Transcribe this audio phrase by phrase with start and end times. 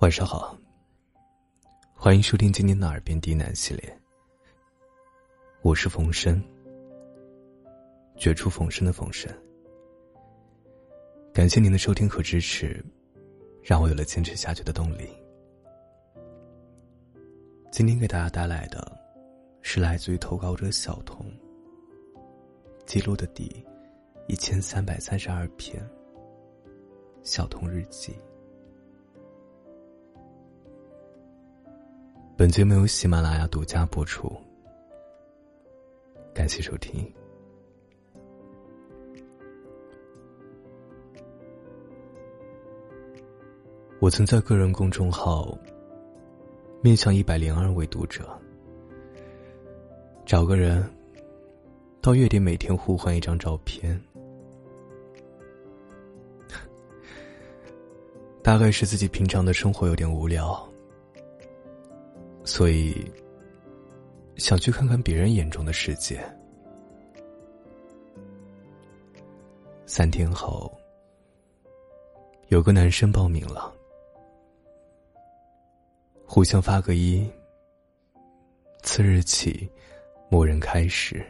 [0.00, 0.56] 晚上好，
[1.92, 4.00] 欢迎收听今天的《耳边低喃》系列。
[5.60, 6.40] 我是冯生，
[8.16, 9.28] 绝处逢生的冯生。
[11.34, 12.80] 感谢您的收听和支持，
[13.60, 15.08] 让我有了坚持下去的动力。
[17.72, 18.96] 今天给大家带来的，
[19.62, 21.26] 是来自于投稿者小童
[22.86, 23.66] 记录的第
[24.28, 25.82] 一千三百三十二篇
[27.24, 28.12] 《小童日记》。
[32.38, 34.32] 本节目由喜马拉雅独家播出，
[36.32, 37.04] 感谢收听。
[43.98, 45.58] 我曾在个人公众号
[46.80, 48.24] 面向一百零二位读者，
[50.24, 50.88] 找个人
[52.00, 54.00] 到月底每天互换一张照片，
[58.44, 60.67] 大概是自己平常的生活有点无聊。
[62.48, 62.96] 所以，
[64.38, 66.18] 想去看看别人眼中的世界。
[69.84, 70.74] 三天后，
[72.48, 73.70] 有个男生报名了，
[76.24, 77.30] 互相发个一。
[78.82, 79.68] 次日起，
[80.30, 81.22] 默认开始。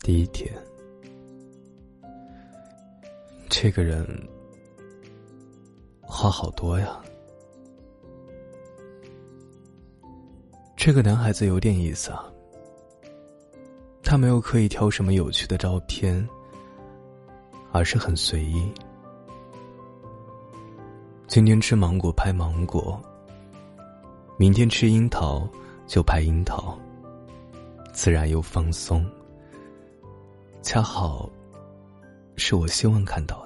[0.00, 0.54] 第一天，
[3.48, 4.06] 这个人。
[6.16, 6.98] 话好多呀，
[10.74, 12.24] 这个男孩子有点意思啊。
[14.02, 16.26] 他没有刻意挑什么有趣的照片，
[17.70, 18.72] 而是很随意。
[21.26, 22.98] 今天吃芒果拍芒果，
[24.38, 25.46] 明天吃樱桃
[25.86, 26.78] 就拍樱桃，
[27.92, 29.04] 自然又放松，
[30.62, 31.28] 恰好
[32.36, 33.45] 是我希望看到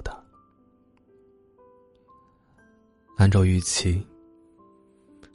[3.21, 4.03] 按照预期，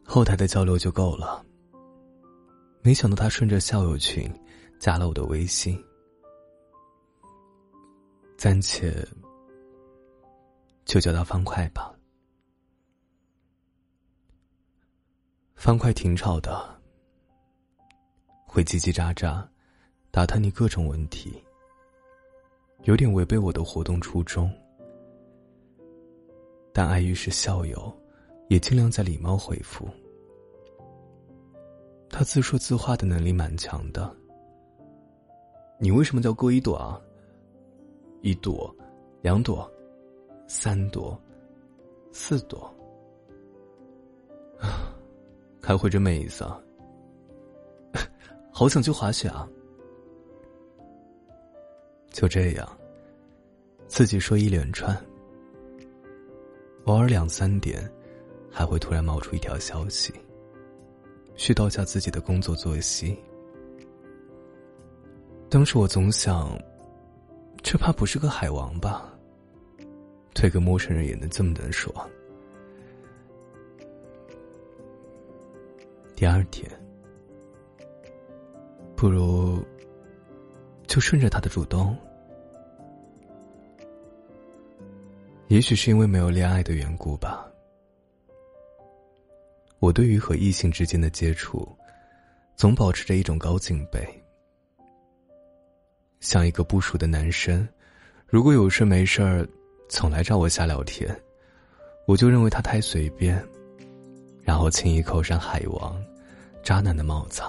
[0.02, 1.46] 后台的交流就够了。
[2.82, 4.28] 没想到他顺着校友群
[4.76, 5.80] 加了我的微信，
[8.36, 9.06] 暂且
[10.84, 11.94] 就叫他方块吧。
[15.54, 16.82] 方块挺吵的，
[18.44, 19.46] 会叽叽喳喳，
[20.10, 21.40] 打探你各种问题，
[22.82, 24.52] 有点违背我的活动初衷。
[26.76, 27.90] 但碍于是校友，
[28.48, 29.88] 也尽量在礼貌回复。
[32.10, 34.14] 他自说自话的能力蛮强的。
[35.80, 37.00] 你为什么叫郭一朵啊？
[38.20, 38.70] 一朵，
[39.22, 39.66] 两朵，
[40.46, 41.18] 三朵，
[42.12, 42.70] 四朵。
[44.60, 44.94] 啊，
[45.62, 46.60] 开会真没意思啊！
[48.52, 49.48] 好想去滑雪啊！
[52.10, 52.78] 就这样，
[53.88, 54.94] 自己说一连串。
[56.86, 57.82] 偶尔两三点，
[58.48, 60.14] 还会突然冒出一条消息，
[61.36, 63.18] 絮叨下自己的工作作息。
[65.50, 66.56] 当时我总想，
[67.60, 69.12] 这怕不是个海王吧？
[70.32, 71.92] 对个陌生人也能这么能说。
[76.14, 76.70] 第二天，
[78.94, 79.58] 不如
[80.86, 81.96] 就顺着他的主动。
[85.48, 87.46] 也许是因为没有恋爱的缘故吧，
[89.78, 91.68] 我对于和异性之间的接触，
[92.56, 94.04] 总保持着一种高敬备。
[96.18, 97.66] 像一个不熟的男生，
[98.26, 99.46] 如果有事没事儿，
[99.88, 101.08] 总来找我瞎聊天，
[102.08, 103.40] 我就认为他太随便，
[104.42, 105.96] 然后轻易扣上海王、
[106.60, 107.40] 渣男的帽子。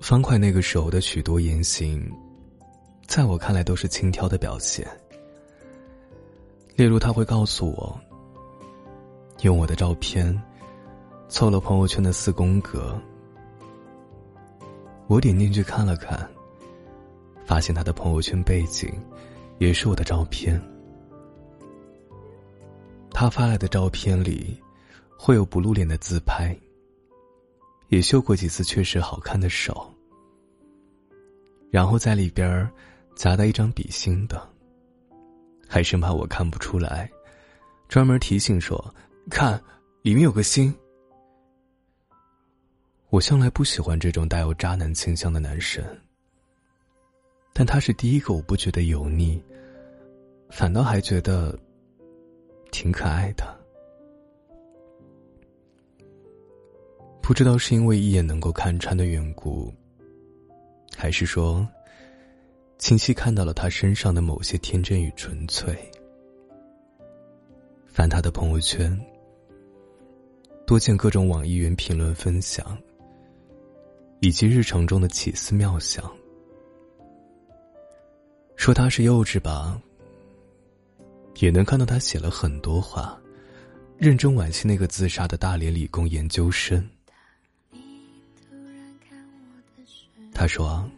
[0.00, 2.08] 方块那个时候的许多言行。
[3.08, 4.86] 在我看来，都是轻佻的表现。
[6.76, 7.98] 例如，他会告诉我，
[9.40, 10.38] 用我的照片
[11.26, 13.00] 凑了朋友圈的四宫格。
[15.06, 16.28] 我点进去看了看，
[17.46, 18.92] 发现他的朋友圈背景
[19.56, 20.60] 也是我的照片。
[23.10, 24.54] 他发来的照片里
[25.16, 26.54] 会有不露脸的自拍，
[27.88, 29.90] 也秀过几次确实好看的手，
[31.70, 32.70] 然后在里边儿
[33.18, 34.40] 夹带一张笔芯的，
[35.66, 37.10] 还生怕我看不出来，
[37.88, 38.94] 专门提醒说
[39.28, 39.60] ：“看，
[40.02, 40.72] 里面有个心。”
[43.10, 45.84] 我向来不喜欢这种带有渣男倾向的男生，
[47.52, 49.42] 但他是第一个，我不觉得油腻，
[50.48, 51.58] 反倒还觉得
[52.70, 53.44] 挺可爱的。
[57.20, 59.74] 不知道是因为一眼能够看穿的缘故，
[60.96, 61.68] 还是说……
[62.78, 65.76] 清晰看到了他身上的某些天真与纯粹。
[67.86, 68.96] 翻他的朋友圈，
[70.64, 72.78] 多见各种网易云评论分享，
[74.20, 76.08] 以及日常中的奇思妙想。
[78.54, 79.80] 说他是幼稚吧，
[81.40, 83.20] 也能看到他写了很多话，
[83.96, 86.88] 认真惋惜那个自杀的大连理工研究生。
[90.32, 90.88] 他说。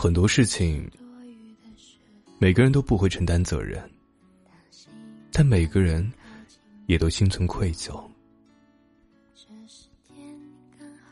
[0.00, 0.90] 很多事情，
[2.38, 3.78] 每个人都不会承担责任，
[5.30, 6.10] 但每个人
[6.86, 8.02] 也都心存愧疚。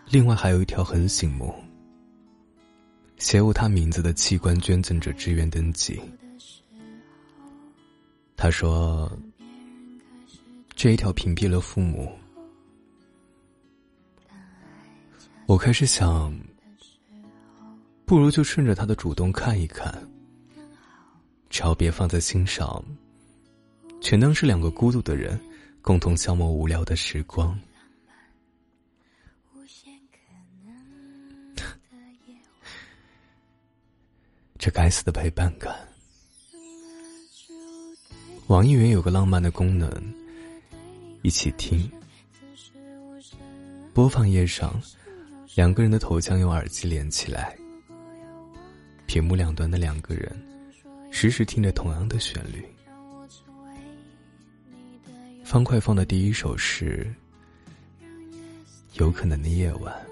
[0.08, 1.54] 另外还有一条很醒目，
[3.18, 6.00] 写有他名字的器官捐赠者志愿登记。
[8.38, 9.12] 他说，
[10.74, 12.10] 这一条屏蔽了父母。
[15.44, 16.34] 我开始想。
[18.08, 19.92] 不如就顺着他的主动看一看，
[21.50, 22.82] 只要别放在心上，
[24.00, 25.38] 全当是两个孤独的人
[25.82, 27.60] 共同消磨无聊的时光。
[34.56, 35.76] 这该死的陪伴感！
[38.46, 39.90] 网易云有个浪漫的功能，
[41.20, 41.78] 一起听。
[43.92, 44.80] 播放页上，
[45.54, 47.54] 两个人的头像用耳机连起来。
[49.08, 50.38] 屏幕两端的两个人，
[51.10, 52.62] 时时听着同样的旋律。
[55.42, 57.10] 方块放的第一首是
[59.00, 60.06] 《有可能的夜晚》，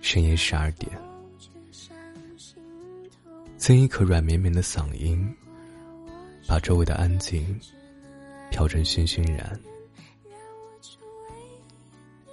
[0.00, 0.88] 深夜十二点，
[3.58, 5.28] 曾一颗软绵绵的嗓音，
[6.46, 7.58] 把周围的安静
[8.48, 9.60] 飘成熏熏然。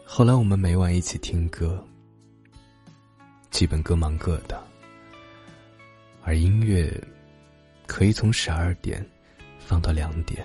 [0.06, 1.84] 后来我们每晚一起听歌。
[3.52, 4.60] 基本各忙各的，
[6.24, 6.92] 而音乐
[7.86, 9.06] 可以从十二点
[9.60, 10.44] 放到两点，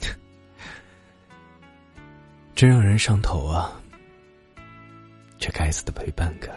[2.54, 3.78] 真让人上头啊！
[5.38, 6.56] 这该死的陪伴感。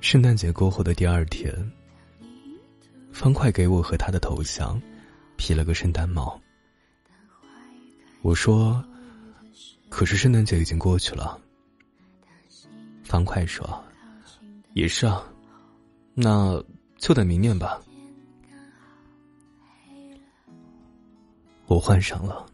[0.00, 1.52] 圣诞节过后的第二天，
[3.10, 4.80] 方块给我和他的头像
[5.36, 6.40] 披了个圣诞帽，
[8.22, 8.84] 我说。
[9.88, 11.40] 可是圣诞节已经过去了，
[13.02, 13.84] 方块说
[14.74, 15.24] ：“也是啊，
[16.14, 16.62] 那
[16.98, 17.80] 就等明年吧。”
[21.66, 22.46] 我换上了，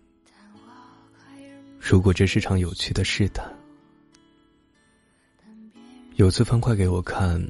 [1.78, 3.46] 如果这是场有趣的试探。
[6.16, 7.40] 有次方块给我看，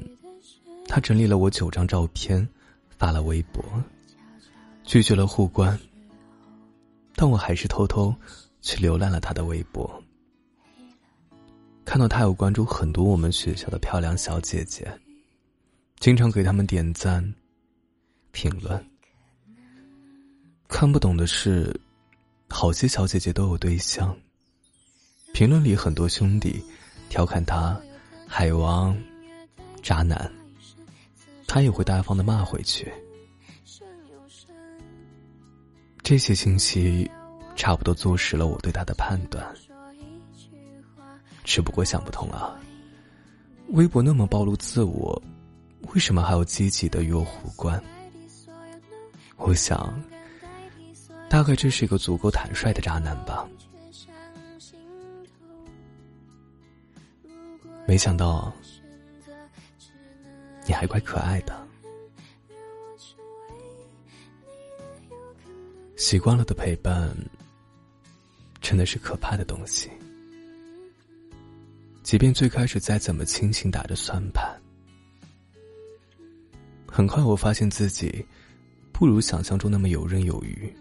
[0.87, 2.47] 他整理了我九张照片，
[2.97, 3.63] 发了微博，
[4.83, 5.79] 拒绝了互关，
[7.15, 8.13] 但我还是偷偷。
[8.65, 10.03] 去浏览了他的微博，
[11.85, 14.91] 看到他有关注很多我们学校的漂亮小姐姐，
[15.99, 17.23] 经常给他们点赞、
[18.31, 18.83] 评论。
[20.67, 21.79] 看不懂的是，
[22.49, 24.17] 好些小姐姐都有对象。
[25.31, 26.59] 评论里很多兄弟
[27.07, 27.79] 调侃他
[28.27, 28.97] “海王
[29.83, 30.33] ”“渣男”，
[31.45, 32.91] 他也会大方的骂回去。
[36.01, 37.07] 这些信息。
[37.55, 39.43] 差不多坐实了我对他的判断，
[41.43, 42.59] 只不过想不通啊。
[43.69, 45.19] 微博那么暴露自我，
[45.93, 47.81] 为什么还要积极的与我互关？
[49.37, 49.99] 我想，
[51.29, 53.47] 大概这是一个足够坦率的渣男吧。
[57.87, 58.53] 没想到，
[60.65, 61.55] 你还怪可爱的。
[65.95, 67.15] 习惯了的陪伴。
[68.65, 69.91] 真的是可怕的东西。
[72.01, 74.59] 即便最开始再怎么清醒打着算盘，
[76.87, 78.25] 很快我发现自己
[78.91, 80.73] 不如想象中那么游刃有余。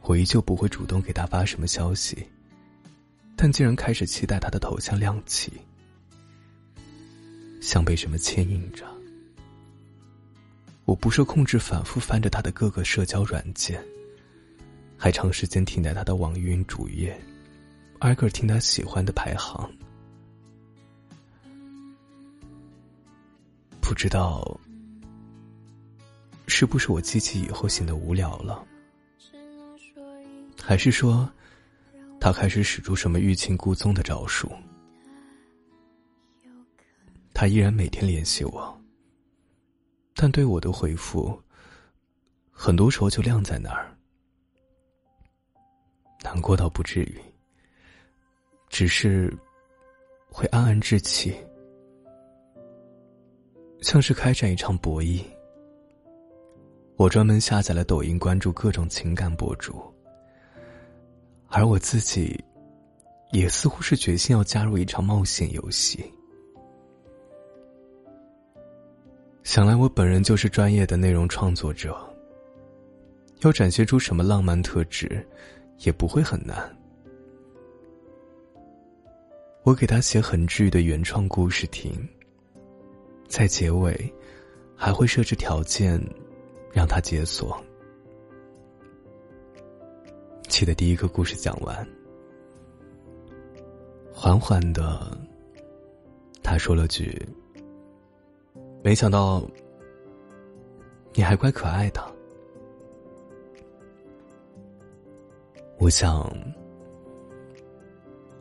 [0.00, 2.26] 我依旧不会主动给他发什么消息，
[3.36, 5.52] 但竟然开始期待他的头像亮起，
[7.60, 8.86] 像被什么牵引着。
[10.86, 13.84] 我不受控制，反复翻着他的各个社交软件。
[14.96, 17.18] 还长时间停在他的网易云主页，
[17.98, 19.70] 挨个听他喜欢的排行。
[23.80, 24.58] 不知道
[26.46, 28.64] 是不是我记起以后显得无聊了，
[30.62, 31.30] 还是说
[32.18, 34.50] 他开始使出什么欲擒故纵的招数？
[37.34, 38.80] 他依然每天联系我，
[40.14, 41.38] 但对我的回复，
[42.50, 43.94] 很多时候就晾在那儿。
[46.24, 47.20] 难过倒不至于，
[48.70, 49.30] 只是
[50.30, 51.36] 会暗暗置气，
[53.82, 55.22] 像是开展一场博弈。
[56.96, 59.82] 我专门下载了抖音，关注各种情感博主，
[61.48, 62.42] 而我自己，
[63.30, 66.02] 也似乎是决心要加入一场冒险游戏。
[69.42, 71.94] 想来我本人就是专业的内容创作者，
[73.40, 75.24] 要展现出什么浪漫特质，
[75.78, 76.56] 也不会很难。
[79.62, 81.92] 我给他写很治愈的原创故事听，
[83.28, 84.14] 在结尾，
[84.76, 86.00] 还会设置条件。
[86.74, 87.56] 让他解锁。
[90.48, 91.88] 记得第一个故事讲完，
[94.12, 95.16] 缓缓的，
[96.42, 97.16] 他说了句
[98.82, 99.48] ：“没想到
[101.12, 102.04] 你还怪可爱的。”
[105.84, 106.32] 我想，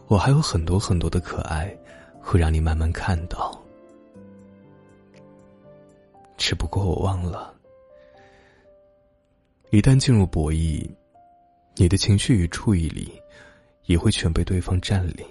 [0.07, 1.77] 我还有很多很多的可爱，
[2.21, 3.61] 会让你慢慢看到。
[6.37, 7.53] 只不过我忘了。
[9.71, 10.89] 一旦进入博弈，
[11.75, 13.11] 你的情绪与注意力
[13.87, 15.27] 也会全被对方占领。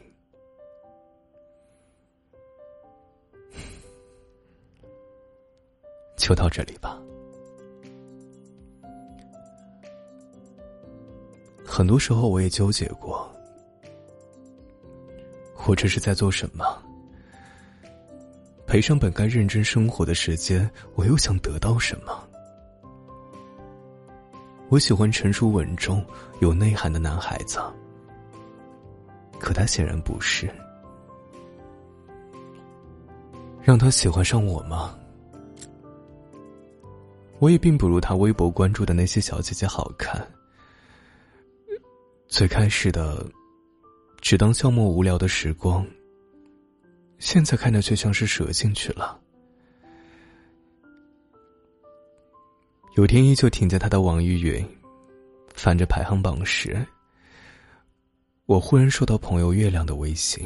[6.18, 7.00] 就到这里吧。
[11.74, 13.26] 很多时候我也纠结过，
[15.64, 16.66] 我这是在做什么？
[18.66, 22.12] 赔上本该认真生活的时间，我又想得到什么？
[24.68, 26.04] 我喜欢成熟稳重、
[26.40, 27.58] 有内涵的男孩子，
[29.38, 30.50] 可他显然不是。
[33.62, 34.94] 让他喜欢上我吗？
[37.38, 40.22] 我也并不如他微博关注的那些小姐姐好看。
[42.32, 43.30] 最开始的，
[44.22, 45.86] 只当消磨无聊的时光，
[47.18, 49.20] 现在看着却像是折进去了。
[52.96, 54.66] 有天依旧停在他的网易云，
[55.52, 56.82] 翻着排行榜时，
[58.46, 60.42] 我忽然收到朋友月亮的微信，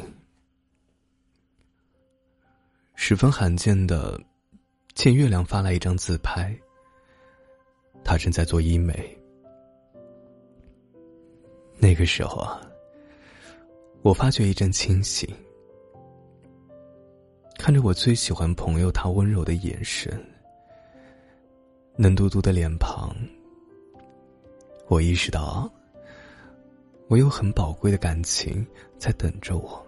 [2.95, 4.19] 十分罕见的，
[4.93, 6.53] 见月亮发来一张自拍。
[8.03, 9.16] 他正在做医美。
[11.87, 12.59] 那个时候啊，
[14.01, 15.25] 我发觉一阵清醒，
[17.57, 20.21] 看着我最喜欢朋友他温柔的眼神。
[21.95, 23.15] 嫩嘟嘟的脸庞，
[24.89, 25.71] 我意识到，
[27.07, 28.67] 我有很宝贵的感情
[28.97, 29.81] 在等着我。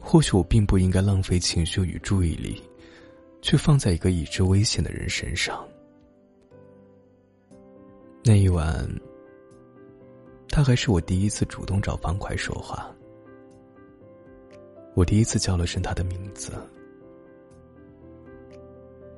[0.00, 2.62] 或许我并不应该浪费情绪与注意力，
[3.42, 5.62] 去放在一个已知危险的人身上。
[8.24, 8.88] 那一晚，
[10.54, 12.88] 他还是我第一次主动找方块说话，
[14.94, 16.52] 我第一次叫了声他的名字。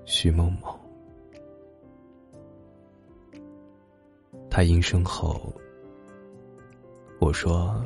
[0.07, 0.75] 徐某某，
[4.49, 5.52] 他应声后，
[7.21, 7.85] 我说：“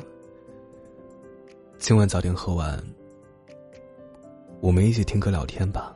[1.77, 2.81] 今晚早点喝完，
[4.61, 5.93] 我们一起听歌聊天吧。”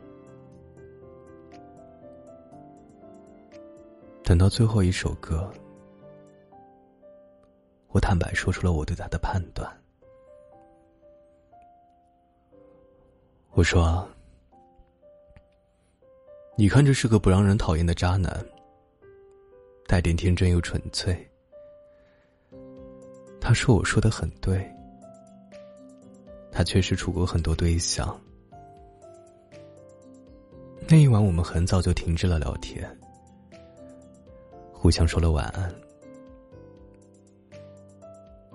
[4.25, 5.49] 等到最后一首歌，
[7.95, 9.65] 我坦白说出了我对他的判断。
[13.51, 14.05] 我说。
[16.57, 18.45] 你看，这是个不让人讨厌的渣男，
[19.87, 21.15] 带点天真又纯粹。
[23.39, 24.69] 他说：“我说的很对。”
[26.51, 28.19] 他确实处过很多对象。
[30.87, 32.85] 那一晚，我们很早就停止了聊天，
[34.73, 35.73] 互相说了晚安。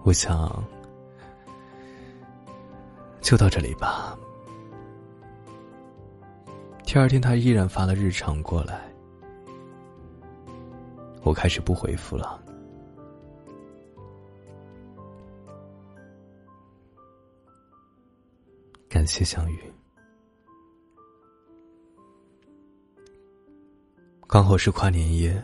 [0.03, 0.65] 我想，
[3.21, 4.19] 就到这里吧。
[6.85, 8.91] 第二天，他依然发了日常过来，
[11.23, 12.43] 我开始不回复了。
[18.89, 19.59] 感谢相遇，
[24.27, 25.41] 刚好是跨年夜，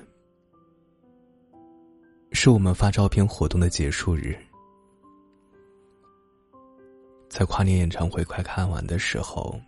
[2.33, 4.37] 是我们发照片活动的结束日。
[7.37, 9.61] 在跨年演唱会快看完的时候。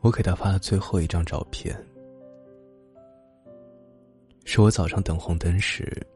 [0.00, 1.76] 我给他发了最后一张照片，
[4.44, 6.06] 是我早上等红灯时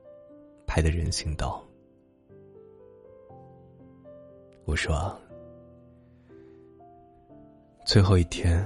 [0.68, 1.60] 拍的人行道。
[4.66, 5.20] 我说
[7.84, 8.64] ：“最后一天，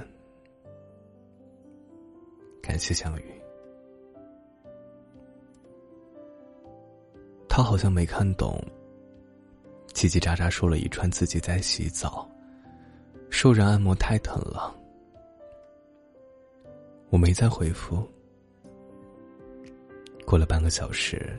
[2.61, 3.41] 感谢相遇。”
[7.49, 8.63] 他好像没看懂，
[9.93, 12.29] 叽叽喳喳说了一串自己在洗澡，
[13.29, 14.75] 受人按摩太疼了。
[17.09, 18.05] 我没再回复。
[20.25, 21.37] 过了半个小时，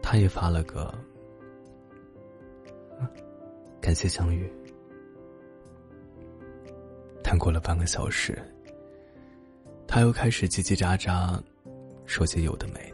[0.00, 0.94] 他也发了个
[3.82, 4.48] “感谢相遇”。
[7.24, 8.40] 但过了半个小时，
[9.88, 11.42] 他又开始叽叽喳喳，
[12.06, 12.93] 说些有的没。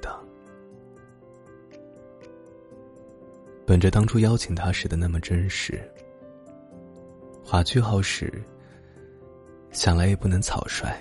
[3.71, 5.81] 本着当初邀请他时的那么真实，
[7.45, 8.43] 划句号时，
[9.71, 10.93] 想来也不能草率。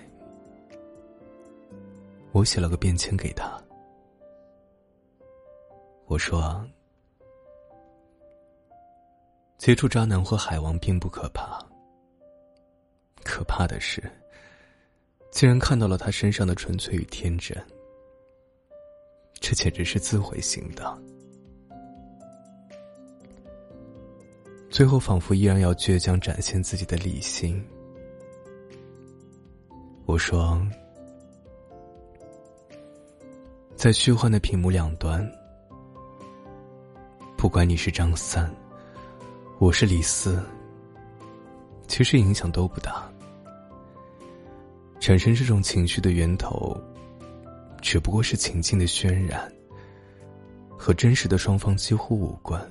[2.32, 3.60] 我写了个便签给他，
[6.06, 6.64] 我说
[9.58, 11.60] ：“接触渣男或海王并不可怕，
[13.24, 14.00] 可怕的是，
[15.32, 17.58] 竟然看到了他身上的纯粹与天真，
[19.40, 21.02] 这简直是自毁型的。
[24.70, 27.64] 最后，仿佛依然要倔强展现自己的理性。”
[30.06, 30.62] 我说。
[33.76, 35.26] 在虚幻的屏幕两端，
[37.38, 38.54] 不管你是张三，
[39.58, 40.44] 我是李四，
[41.88, 43.10] 其实影响都不大。
[45.00, 46.78] 产生这种情绪的源头，
[47.82, 49.50] 只不过是情境的渲染，
[50.78, 52.62] 和真实的双方几乎无关。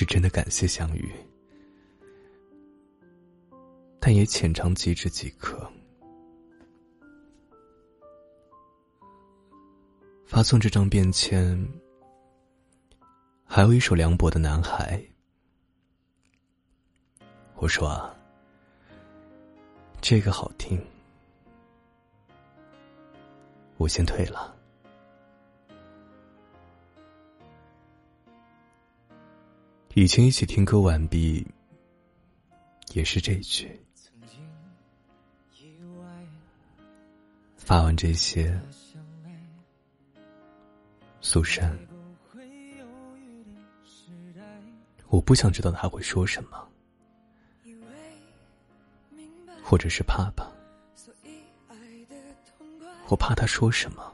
[0.00, 1.12] 是真的感谢相遇，
[4.00, 5.70] 但也浅尝即止即可。
[10.24, 11.68] 发送这张便签，
[13.44, 14.98] 还有一首梁博的《男孩》。
[17.56, 18.16] 我说啊，
[20.00, 20.82] 这个好听，
[23.76, 24.56] 我先退了。
[30.00, 31.46] 以前一起听歌完毕，
[32.94, 33.70] 也是这一句。
[37.58, 38.58] 发完这些。
[41.20, 41.78] 苏珊，
[45.10, 46.66] 我不想知道他会说什么，
[49.62, 50.50] 或者是怕吧。
[53.08, 54.10] 我怕他说什么，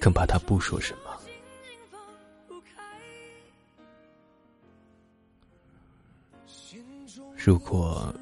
[0.00, 1.17] 更怕他不说什么。
[7.48, 8.14] 如果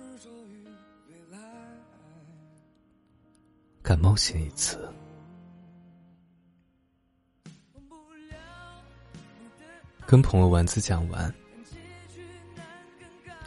[3.82, 4.88] 敢冒险一次。
[10.06, 11.34] 跟朋友丸子讲完，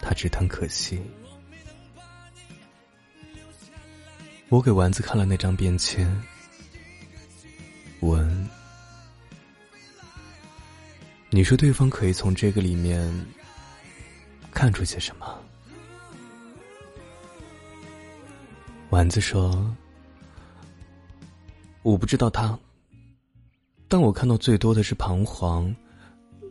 [0.01, 1.01] 他只叹可惜。
[4.49, 6.05] 我给丸子看了那张便签，
[8.01, 8.49] 文
[11.31, 13.09] ：“你说对方可以从这个里面
[14.51, 15.41] 看出些什么？”
[18.99, 19.73] 丸子说
[21.83, 22.59] ：“我不知道他，
[23.87, 25.73] 但我看到最多的是彷徨。”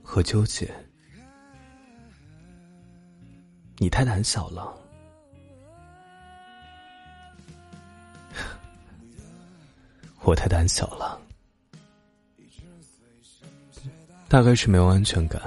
[0.03, 0.75] 和纠结，
[3.77, 4.75] 你太胆小了。
[10.25, 11.21] 我太胆小了，
[14.27, 15.43] 大概是没有安全感。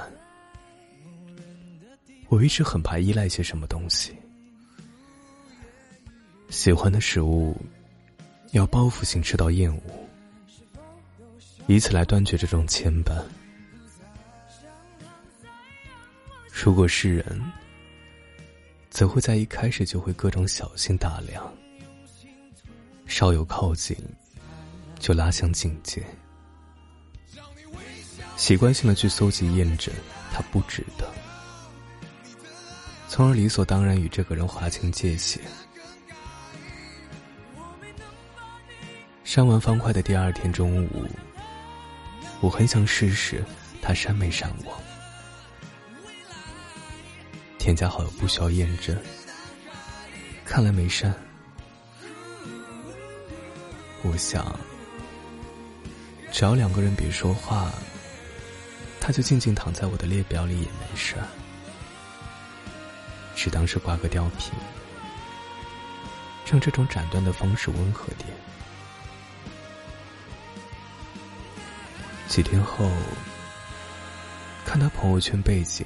[2.28, 4.16] 我一直很怕依赖些什么东西，
[6.52, 7.56] 喜欢的食物
[8.50, 9.80] 要报复性吃到厌恶，
[11.66, 13.24] 以此来断绝这种牵绊。
[16.52, 17.42] 如果是人，
[18.90, 21.42] 则会在一开始就会各种小心打量，
[23.06, 23.96] 稍有靠近，
[24.98, 26.04] 就拉向境界，
[28.36, 29.92] 习惯性的去搜集验证
[30.30, 31.10] 他不值得，
[33.08, 35.40] 从而理所当然与这个人划清界限。
[39.24, 41.06] 删完方块的第二天中午，
[42.40, 43.42] 我很想试试
[43.80, 44.78] 他删没删我。
[47.58, 48.96] 添加好友不需要验证，
[50.44, 51.14] 看来没删。
[54.02, 54.58] 我想，
[56.32, 57.72] 只要两个人别说话，
[59.00, 61.26] 他就静静躺在我的列表里也没事儿，
[63.36, 64.52] 只当是挂个吊瓶，
[66.50, 68.28] 让这种斩断的方式温和点。
[72.32, 72.90] 几天后，
[74.64, 75.84] 看他朋友圈背景，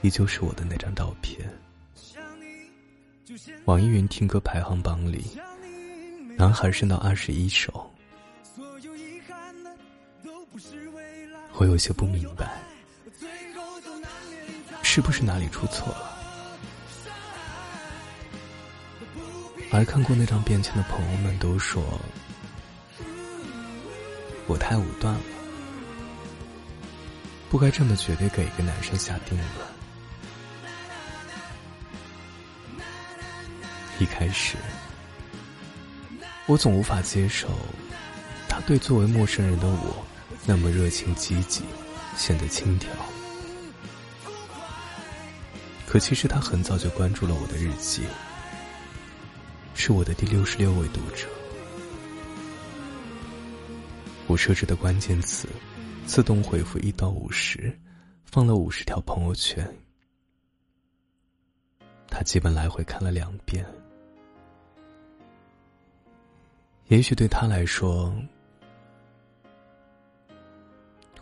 [0.00, 1.44] 依旧是我的那张照片。
[3.64, 5.24] 网易云听歌排行榜里，
[6.38, 7.92] 男孩升到二十一首。
[11.54, 12.62] 我有些不明白，
[14.84, 16.16] 是不是哪里出错了？
[19.72, 21.82] 而看过那张便签的朋友们都说，
[24.46, 25.20] 我太武断了。
[27.48, 29.48] 不该这么绝对给一个男生下定论。
[33.98, 34.56] 一开始，
[36.46, 37.48] 我总无法接受
[38.48, 40.04] 他对作为陌生人的我
[40.44, 41.62] 那么热情积极，
[42.16, 42.88] 显得轻佻。
[45.86, 48.02] 可其实他很早就关注了我的日记。
[49.74, 51.26] 是我的第六十六位读者。
[54.26, 55.48] 我设置的关键词，
[56.06, 57.76] 自动回复一到五十，
[58.24, 59.68] 放了五十条朋友圈。
[62.08, 63.66] 他基本来回看了两遍。
[66.86, 68.14] 也许对他来说，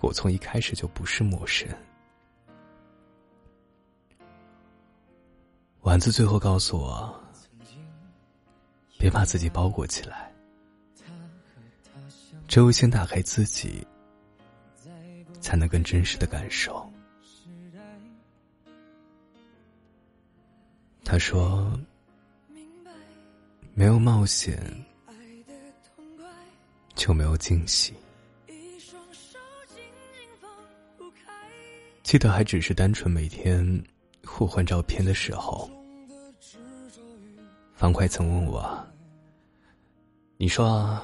[0.01, 1.66] 我从一开始就不是陌生。
[5.81, 7.20] 丸子最后告诉我。
[8.97, 10.33] 别把自己包裹起来，
[12.49, 13.87] 只有先打开自己，
[15.45, 16.91] 才能更真实的感受。
[21.05, 21.79] 他说
[23.75, 24.59] ：“没有冒险，
[26.95, 27.93] 就没有惊喜。”
[32.03, 33.85] 记得还只是单纯每天
[34.25, 35.71] 互换照片的时候，
[37.75, 38.87] 方块曾问我。
[40.39, 40.99] 你说，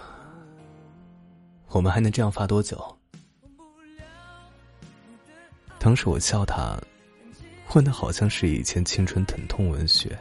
[1.69, 2.97] 我们还能这样发多久？
[5.83, 6.79] 当时我笑他，
[7.67, 10.17] 混的好像是以前青春疼痛文学。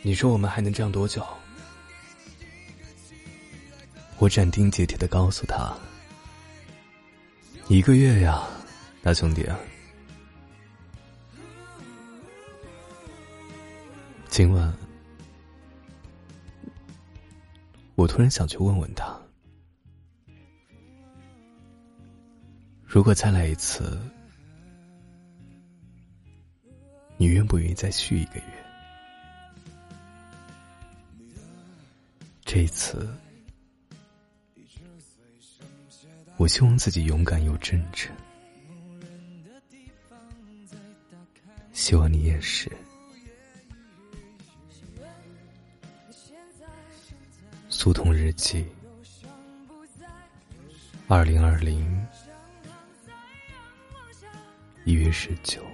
[0.00, 1.22] 你说我们还能这样多久？
[4.16, 5.76] 我斩钉截铁的告诉他：
[7.68, 8.42] 一个月呀，
[9.02, 9.46] 大兄弟。
[14.30, 14.72] 今晚。
[17.94, 19.20] 我突然想去问问他，
[22.92, 23.98] 如果再来一次，
[27.16, 28.44] 你愿不愿意再续一个月？
[32.44, 33.08] 这一次，
[36.36, 38.14] 我希望自己勇敢又真诚，
[41.72, 42.70] 希望你也是。
[47.70, 48.66] 苏童日记，
[51.08, 52.01] 二零二零
[54.84, 55.71] 一月十九。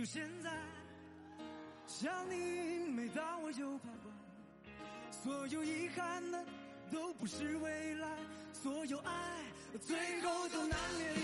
[0.00, 0.50] 就现在。
[1.86, 5.12] 想你，每当我又徘徊。
[5.12, 6.42] 所有遗憾的，
[6.90, 8.08] 都不是未来。
[8.50, 9.12] 所有爱，
[9.78, 11.19] 最后都难免